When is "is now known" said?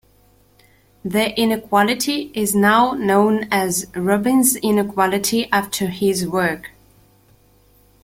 2.33-3.47